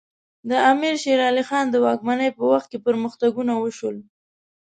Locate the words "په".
2.37-2.43